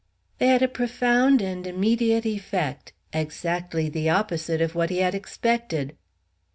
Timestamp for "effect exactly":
2.25-3.87